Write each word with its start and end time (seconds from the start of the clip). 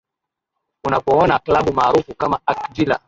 unapoona 0.85 1.39
klabu 1.39 1.73
maarufu 1.73 2.15
kama 2.15 2.39
acvilla 2.45 2.99